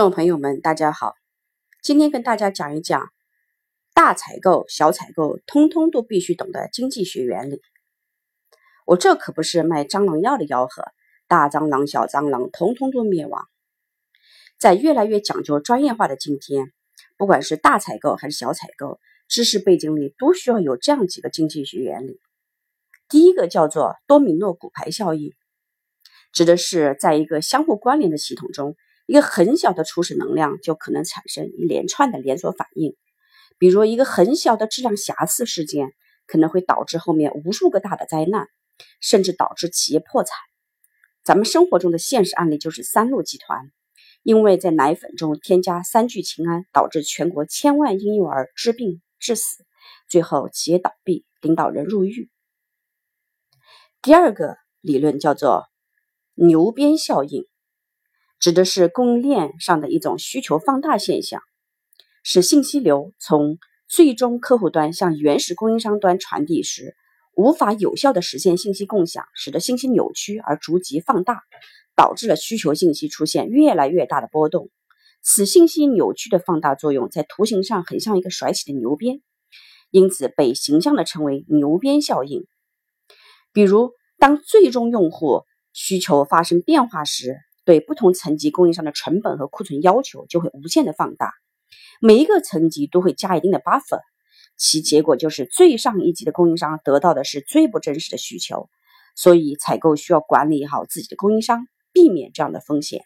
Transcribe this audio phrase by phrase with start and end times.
[0.00, 1.12] 观众朋友们，大家好，
[1.82, 3.12] 今天跟大家讲一讲
[3.92, 7.60] 大采购、小采购，通通都必须懂的经济学原理。
[8.86, 10.84] 我这可不是卖蟑螂药的吆喝，
[11.28, 13.46] 大蟑螂、小蟑螂，通通都灭亡。
[14.58, 16.72] 在越来越讲究专业化的今天，
[17.18, 18.98] 不管是大采购还是小采购，
[19.28, 22.18] 知识背景里都需要有这样几个经济学原理。
[23.10, 25.34] 第一个叫做多米诺骨牌效应，
[26.32, 28.76] 指的是在一个相互关联的系统中。
[29.10, 32.94] 一个很小的初始能量就可能产生一连串的连锁反应，
[33.58, 35.88] 比如一个很小的质量瑕疵事件，
[36.28, 38.46] 可能会导致后面无数个大的灾难，
[39.00, 40.36] 甚至导致企业破产。
[41.24, 43.72] 咱们生活中的现实案例就是三鹿集团，
[44.22, 49.64] 因为在奶粉中添加三聚氰胺，导致全国千万婴幼儿致病致死，
[50.08, 52.30] 最后企业倒闭，领导人入狱。
[54.02, 55.66] 第二个理论叫做
[56.34, 57.49] 牛鞭效应。
[58.40, 61.42] 指的是供应链上的一种需求放大现象，
[62.22, 66.96] 使信息流从最终客户端向原始供应商端传递时，
[67.36, 71.42] 无法有效的实现信息共享，使得信息扭曲而逐级放大，
[71.94, 74.70] 导致了需求信息出现越来越大的波动。
[75.20, 79.20] 此信息扭曲的放大作用在图形上很像一个甩起的牛鞭，
[79.90, 82.46] 因此被形象的称为牛鞭效应。
[83.52, 85.42] 比如，当最终用户
[85.74, 87.36] 需求发生变化时，
[87.70, 91.34] 对不同层级供应商的成本和库存要求就会无限的放大，
[92.00, 94.00] 每一个层级都会加一定的 buffer，
[94.56, 98.68] 其结果就是最上一级的供应商得到的是最不真实的需求，
[99.14, 103.04] 所以采购需要管理好自己的供应商，避免这样的风险。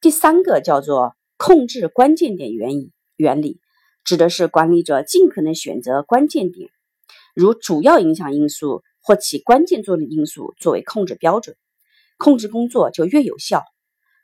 [0.00, 3.60] 第三个叫做控制关键点原理，原理
[4.04, 6.70] 指的是管理者尽可能选择关键点，
[7.34, 11.58] 如主要影响因素或起关键作用的因素作为控制标准。
[12.16, 13.62] 控制工作就越有效，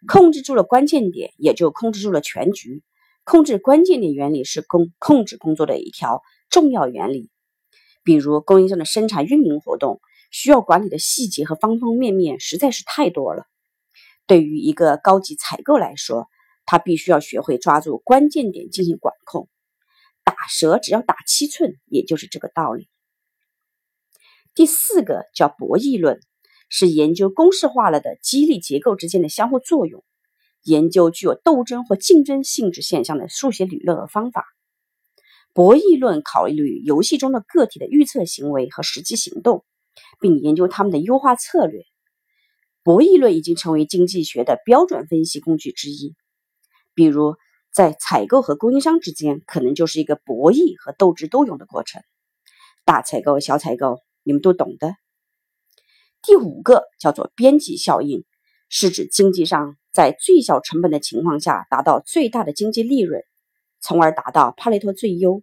[0.07, 2.83] 控制住了关键点，也就控制住了全局。
[3.25, 7.31] 控制关键点原理是工控制工作的一条重要原理。
[8.03, 10.01] 比如供应商的生产运营活动
[10.31, 13.45] 需要管理的细节和方方面面实在是太多了。
[14.27, 16.29] 对于一个高级采购来说，
[16.65, 19.49] 他必须要学会抓住关键点进行管控。
[20.25, 22.89] 打蛇只要打七寸，也就是这个道理。
[24.55, 26.21] 第四个叫博弈论。
[26.71, 30.03] 是研究公式化了的激励结构之间的相互作用，
[30.63, 34.47] 研究具有斗争或竞争性质现象的数学理论和方法。
[35.53, 39.65] 博弈论考虑游戏中的个体的预测行为和实际行动，
[40.21, 41.83] 并研究他们的优化策略。
[42.85, 46.15] 博弈论已经成为经济学的标准分析工具之一。
[46.95, 47.35] 比如，
[47.73, 52.01] 在采购和供应商之间，可能就是一个博弈和斗智斗勇的过程。
[52.85, 54.95] 大采购、小采购，你们都懂的。
[56.23, 58.25] 第五个叫做边际效应，
[58.69, 63.23] 是指经济上在最小成本的情况下达到最大的经济利润，
[63.81, 65.43] 从而达到帕累托最优。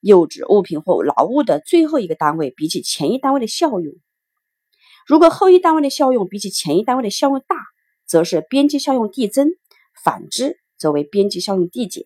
[0.00, 3.94] 又指物品或劳务的最后一个单位比起前一单位的效用。
[5.06, 7.56] 如果后一单位的效用比起前一单位的效用大，
[8.04, 9.46] 则是边际效用递增；
[10.04, 12.04] 反之，则为边际效用递减。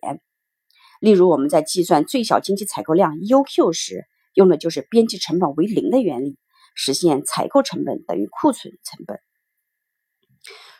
[0.99, 6.37] 例如，我们在计算最小经济采购量 UQ 时，用的就是边际成本为零的原理。
[6.77, 9.19] 实现采购成本等于库存成本。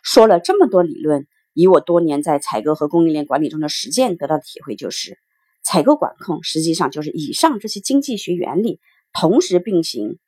[0.03, 5.17] 说了这么多理论，以我多年在采购和供应链管理中的实践得到的体会就是，
[5.63, 8.79] 采购管控实际上就是以上这些经济学原理
[9.11, 10.19] 同时并行、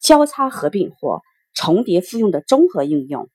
[0.00, 1.20] 交叉合并或
[1.52, 3.28] 重叠复用的综合应用。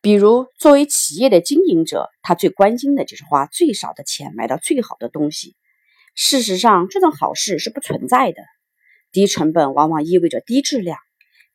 [0.00, 5.54] 比如，作为企业的经营者，他最关心的就是花最少的钱买到最好的东西。
[6.16, 8.42] 事实上，这种好事是不存在的。
[9.12, 10.98] 低成本往往意味着低质量，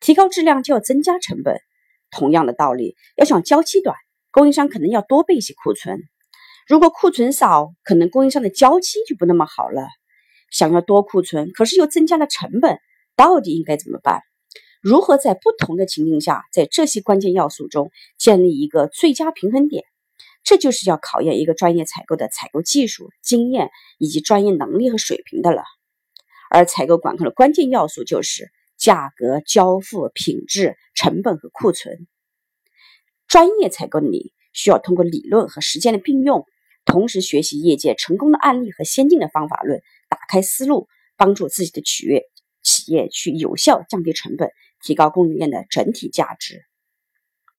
[0.00, 1.60] 提高质量就要增加成本。
[2.10, 3.96] 同样的道理，要想交期短，
[4.30, 6.00] 供应商可能要多备一些库存。
[6.66, 9.88] 如果库存少，可能供应商的交期就不那么好了。
[10.50, 12.78] 想要多库存，可是又增加了成本，
[13.16, 14.22] 到底应该怎么办？
[14.80, 19.84] 如何在不同的情境下，在这些关键要素中建立一个最佳平衡点？
[20.44, 25.64] 这就是要考验一个专业采购的采购技术、经验以及专业能力和水平的了。
[26.50, 32.06] 而采购管控的关键要素就是价格、交付、品质、成本和库存。
[33.26, 36.46] 专业采购的你需要通过理论和实践的并用，
[36.84, 42.22] 同时学习业界成功的案例和先进的方法论，打开思路，帮助自己的企业
[42.62, 44.50] 企业去有效降低成本，
[44.82, 46.67] 提高供应链的整体价值。